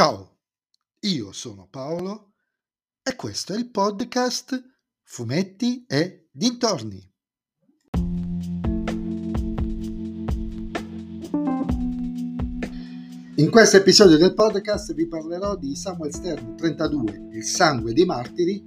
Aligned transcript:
Ciao, 0.00 0.38
io 1.00 1.30
sono 1.30 1.68
Paolo 1.68 2.32
e 3.02 3.14
questo 3.16 3.52
è 3.52 3.58
il 3.58 3.68
podcast 3.68 4.58
Fumetti 5.02 5.84
e 5.86 6.30
Dintorni. 6.32 7.06
In 13.34 13.50
questo 13.50 13.76
episodio 13.76 14.16
del 14.16 14.32
podcast 14.32 14.94
vi 14.94 15.06
parlerò 15.06 15.54
di 15.56 15.76
Samuel 15.76 16.14
Stern 16.14 16.56
32, 16.56 17.28
Il 17.32 17.44
sangue 17.44 17.92
dei 17.92 18.06
martiri, 18.06 18.64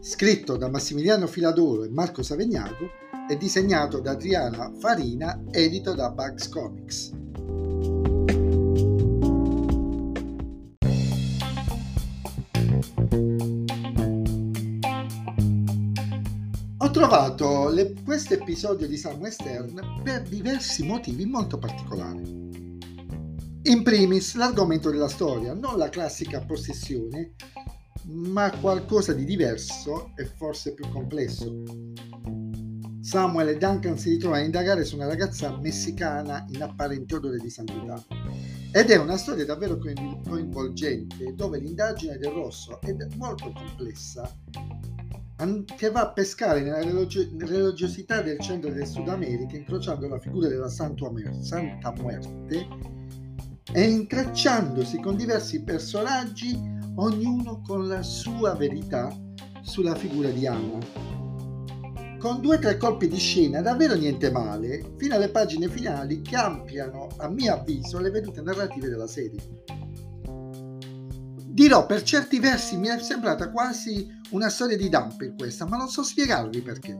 scritto 0.00 0.56
da 0.56 0.68
Massimiliano 0.68 1.28
Filadoro 1.28 1.84
e 1.84 1.90
Marco 1.90 2.24
Savegnago 2.24 2.90
e 3.30 3.36
disegnato 3.36 4.00
da 4.00 4.10
Adriana 4.10 4.72
Farina, 4.76 5.44
edito 5.52 5.94
da 5.94 6.10
Bugs 6.10 6.48
Comics. 6.48 7.15
Ho 16.78 16.90
trovato 16.90 17.72
questo 18.04 18.34
episodio 18.34 18.86
di 18.86 18.98
Sam 18.98 19.18
Western 19.18 20.02
per 20.02 20.22
diversi 20.22 20.84
motivi 20.84 21.24
molto 21.24 21.56
particolari. 21.56 22.44
In 23.62 23.82
primis 23.82 24.34
l'argomento 24.34 24.90
della 24.90 25.08
storia, 25.08 25.54
non 25.54 25.78
la 25.78 25.88
classica 25.88 26.40
possessione, 26.40 27.32
ma 28.04 28.50
qualcosa 28.60 29.14
di 29.14 29.24
diverso 29.24 30.12
e 30.14 30.26
forse 30.26 30.74
più 30.74 30.86
complesso. 30.90 31.62
Samuel 33.00 33.48
e 33.48 33.56
Duncan 33.56 33.96
si 33.96 34.10
ritrovano 34.10 34.42
a 34.42 34.44
indagare 34.44 34.84
su 34.84 34.96
una 34.96 35.06
ragazza 35.06 35.56
messicana 35.56 36.44
in 36.50 36.60
apparente 36.62 37.14
odore 37.14 37.38
di 37.38 37.48
santità. 37.48 38.04
Ed 38.76 38.90
è 38.90 38.96
una 38.96 39.16
storia 39.16 39.46
davvero 39.46 39.78
coinvolgente, 39.78 41.32
dove 41.34 41.58
l'indagine 41.58 42.18
del 42.18 42.30
rosso 42.30 42.78
è 42.82 42.94
molto 43.16 43.50
complessa 43.50 44.30
che 45.74 45.90
va 45.90 46.02
a 46.02 46.12
pescare 46.12 46.60
nella 46.60 46.82
religiosità 46.82 48.20
del 48.20 48.38
centro 48.38 48.70
del 48.70 48.86
Sud 48.86 49.08
America, 49.08 49.56
incrociando 49.56 50.06
la 50.08 50.18
figura 50.18 50.48
della 50.48 50.68
Santa 50.68 51.10
Muerte 51.10 52.68
e 53.72 53.82
intrecciandosi 53.82 55.00
con 55.00 55.16
diversi 55.16 55.62
personaggi, 55.62 56.54
ognuno 56.96 57.62
con 57.62 57.88
la 57.88 58.02
sua 58.02 58.54
verità 58.56 59.10
sulla 59.62 59.94
figura 59.94 60.28
di 60.28 60.46
Anna. 60.46 61.25
Con 62.26 62.40
due 62.40 62.56
o 62.56 62.58
tre 62.58 62.76
colpi 62.76 63.06
di 63.06 63.18
scena, 63.18 63.60
davvero 63.60 63.94
niente 63.94 64.32
male, 64.32 64.94
fino 64.96 65.14
alle 65.14 65.28
pagine 65.28 65.68
finali 65.68 66.22
che 66.22 66.34
ampliano, 66.34 67.06
a 67.18 67.28
mio 67.28 67.54
avviso, 67.54 68.00
le 68.00 68.10
vedute 68.10 68.42
narrative 68.42 68.88
della 68.88 69.06
serie. 69.06 69.38
Dirò 71.44 71.86
per 71.86 72.02
certi 72.02 72.40
versi 72.40 72.78
mi 72.78 72.88
è 72.88 72.98
sembrata 72.98 73.48
quasi 73.52 74.12
una 74.30 74.48
storia 74.48 74.76
di 74.76 74.88
Dumper 74.88 75.36
questa, 75.38 75.68
ma 75.68 75.76
non 75.76 75.86
so 75.86 76.02
spiegarvi 76.02 76.62
perché. 76.62 76.98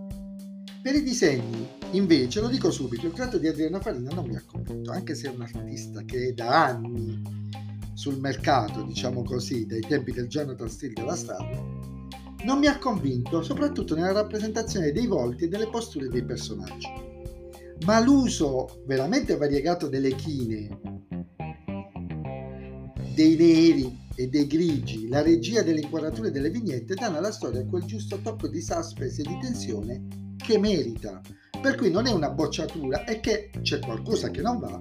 Per 0.81 0.95
i 0.95 1.03
disegni, 1.03 1.71
invece, 1.91 2.41
lo 2.41 2.47
dico 2.47 2.71
subito, 2.71 3.07
il 3.07 3.13
tratto 3.13 3.39
di 3.39 3.49
Adriana 3.49 3.81
Farina 3.81 4.11
non 4.15 4.29
mi 4.29 4.37
ha 4.37 4.45
convinto, 4.47 4.93
anche 4.93 5.17
se 5.17 5.27
è 5.27 5.35
un 5.35 5.43
artista 5.43 6.03
che 6.05 6.29
è 6.29 6.33
da 6.35 6.67
anni 6.67 7.21
sul 7.95 8.21
mercato, 8.21 8.85
diciamo 8.85 9.25
così, 9.25 9.67
dai 9.67 9.81
tempi 9.81 10.13
del 10.13 10.29
Jonathan 10.29 10.69
Steele 10.71 10.95
della 10.95 11.17
strada, 11.17 11.96
non 12.47 12.61
mi 12.61 12.69
ha 12.69 12.79
convinto, 12.79 13.43
soprattutto 13.43 13.97
nella 13.97 14.13
rappresentazione 14.13 14.93
dei 14.93 15.09
volti 15.09 15.45
e 15.45 15.49
delle 15.49 15.67
posture 15.67 16.07
dei 16.07 16.25
personaggi. 16.25 16.89
Ma 17.85 17.99
l'uso 17.99 18.85
veramente 18.87 19.37
variegato 19.37 19.89
delle 19.89 20.15
chine, 20.15 20.69
dei 23.15 23.35
neri 23.35 24.05
e 24.15 24.29
dei 24.29 24.47
grigi, 24.47 25.09
la 25.09 25.23
regia 25.23 25.63
delle 25.63 25.81
inquadrature 25.81 26.31
delle 26.31 26.51
vignette 26.51 26.95
danno 26.95 27.19
alla 27.19 27.33
storia 27.33 27.67
quel 27.67 27.83
giusto 27.83 28.21
tocco 28.21 28.47
di 28.47 28.63
suspense 28.63 29.23
e 29.23 29.25
di 29.25 29.39
tensione 29.41 30.07
che 30.37 30.57
merita. 30.57 31.21
Per 31.61 31.75
cui 31.75 31.91
non 31.91 32.07
è 32.07 32.13
una 32.13 32.31
bocciatura, 32.31 33.03
è 33.03 33.19
che 33.19 33.51
c'è 33.61 33.81
qualcosa 33.81 34.31
che 34.31 34.41
non 34.41 34.61
va, 34.61 34.81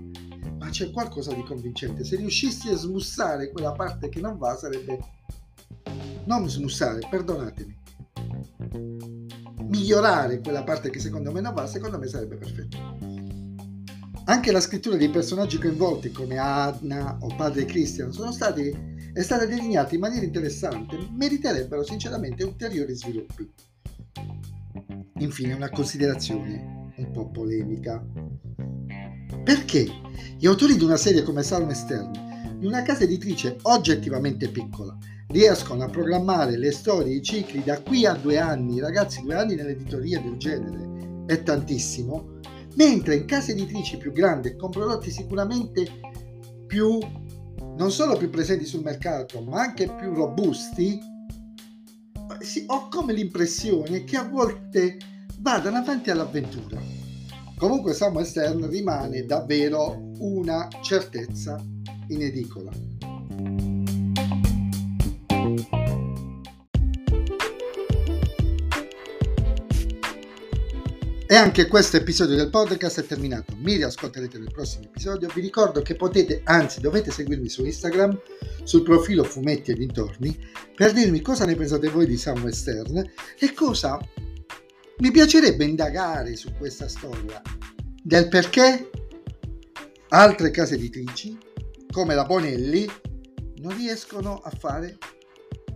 ma 0.59 0.69
c'è 0.69 0.91
qualcosa 0.91 1.33
di 1.33 1.43
convincente. 1.43 2.03
Se 2.03 2.15
riuscissi 2.15 2.69
a 2.69 2.75
smussare 2.75 3.49
quella 3.49 3.71
parte 3.71 4.07
che 4.09 4.21
non 4.21 4.37
va 4.37 4.55
sarebbe... 4.55 4.99
Non 6.25 6.49
smussare, 6.49 6.99
perdonatemi. 7.09 7.77
Migliorare 9.67 10.39
quella 10.41 10.63
parte 10.63 10.89
che 10.89 10.99
secondo 10.99 11.31
me 11.31 11.41
non 11.41 11.53
va, 11.53 11.67
secondo 11.67 11.97
me 11.99 12.07
sarebbe 12.07 12.35
perfetto. 12.35 12.77
Anche 14.25 14.51
la 14.51 14.59
scrittura 14.59 14.95
dei 14.95 15.09
personaggi 15.09 15.59
coinvolti 15.59 16.11
come 16.11 16.39
Adna 16.39 17.17
o 17.21 17.27
padre 17.35 17.65
Christian 17.65 18.11
sono 18.11 18.31
stati 18.31 18.93
è 19.13 19.21
stata 19.21 19.45
delineata 19.45 19.93
in 19.93 20.01
maniera 20.01 20.25
interessante, 20.25 20.97
meriterebbero 21.15 21.83
sinceramente 21.83 22.43
ulteriori 22.43 22.95
sviluppi. 22.95 23.49
Infine 25.19 25.53
una 25.53 25.69
considerazione 25.69 26.91
un 26.97 27.11
po' 27.11 27.29
polemica. 27.29 28.03
Perché 29.43 29.87
gli 30.37 30.47
autori 30.47 30.75
di 30.75 30.83
una 30.83 30.97
serie 30.97 31.23
come 31.23 31.43
Salmo 31.43 31.73
Stern, 31.73 32.57
di 32.57 32.65
una 32.65 32.81
casa 32.81 33.03
editrice 33.03 33.57
oggettivamente 33.61 34.49
piccola, 34.49 34.97
riescono 35.27 35.83
a 35.83 35.89
programmare 35.89 36.57
le 36.57 36.71
storie 36.71 37.13
e 37.13 37.17
i 37.17 37.21
cicli 37.21 37.63
da 37.63 37.81
qui 37.81 38.05
a 38.05 38.13
due 38.13 38.37
anni, 38.37 38.79
ragazzi, 38.79 39.21
due 39.21 39.35
anni 39.35 39.55
nell'editoria 39.55 40.19
del 40.21 40.37
genere 40.37 41.23
è 41.25 41.41
tantissimo, 41.43 42.39
mentre 42.75 43.15
in 43.15 43.25
case 43.25 43.51
editrici 43.51 43.97
più 43.97 44.11
grandi 44.11 44.55
con 44.55 44.69
prodotti 44.69 45.09
sicuramente 45.09 45.87
più 46.67 46.99
non 47.77 47.91
solo 47.91 48.15
più 48.15 48.29
presenti 48.29 48.65
sul 48.65 48.83
mercato, 48.83 49.41
ma 49.41 49.61
anche 49.61 49.91
più 49.97 50.13
robusti, 50.13 50.99
ho 52.67 52.87
come 52.89 53.13
l'impressione 53.13 54.03
che 54.03 54.17
a 54.17 54.27
volte 54.27 54.97
vadano 55.39 55.77
avanti 55.77 56.09
all'avventura. 56.09 56.79
Comunque 57.57 57.93
Samuel 57.93 58.25
Stern 58.25 58.69
rimane 58.69 59.25
davvero 59.25 60.11
una 60.19 60.67
certezza 60.81 61.61
in 62.07 62.21
edicola. 62.21 63.74
E 71.35 71.37
anche 71.37 71.67
questo 71.67 71.97
episodio 71.97 72.37
del 72.37 72.49
podcast 72.49 73.01
è 73.01 73.05
terminato. 73.05 73.57
Mi 73.57 73.75
riascolterete 73.75 74.37
nel 74.37 74.53
prossimo 74.53 74.85
episodio. 74.85 75.27
Vi 75.33 75.41
ricordo 75.41 75.81
che 75.81 75.97
potete, 75.97 76.39
anzi 76.45 76.79
dovete 76.79 77.11
seguirmi 77.11 77.49
su 77.49 77.65
Instagram, 77.65 78.17
sul 78.63 78.83
profilo 78.83 79.25
Fumetti 79.25 79.71
e 79.71 79.73
dintorni, 79.73 80.39
per 80.73 80.93
dirmi 80.93 81.19
cosa 81.19 81.43
ne 81.43 81.55
pensate 81.55 81.89
voi 81.89 82.05
di 82.05 82.15
Samuel 82.15 82.53
Stern 82.53 83.11
e 83.37 83.51
cosa 83.51 83.99
mi 84.99 85.11
piacerebbe 85.11 85.65
indagare 85.65 86.37
su 86.37 86.53
questa 86.57 86.87
storia. 86.87 87.41
Del 88.01 88.29
perché 88.29 88.89
altre 90.07 90.51
case 90.51 90.75
editrici, 90.75 91.37
come 91.91 92.15
la 92.15 92.23
Bonelli, 92.23 92.89
non 93.57 93.75
riescono 93.75 94.37
a 94.37 94.51
fare 94.51 94.97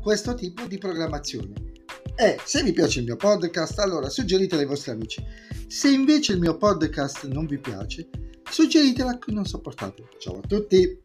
questo 0.02 0.36
tipo 0.36 0.64
di 0.68 0.78
programmazione. 0.78 1.69
E 2.22 2.38
se 2.44 2.62
vi 2.64 2.74
piace 2.74 3.00
il 3.00 3.06
mio 3.06 3.16
podcast, 3.16 3.80
allora 3.80 4.10
suggeritelo 4.10 4.60
ai 4.60 4.68
vostri 4.68 4.92
amici. 4.92 5.24
Se 5.68 5.88
invece 5.88 6.34
il 6.34 6.40
mio 6.40 6.58
podcast 6.58 7.26
non 7.28 7.46
vi 7.46 7.58
piace, 7.60 8.10
suggeritelo 8.44 9.08
a 9.08 9.18
chi 9.18 9.32
non 9.32 9.46
sopportate. 9.46 10.04
Ciao 10.18 10.40
a 10.40 10.42
tutti! 10.46 11.02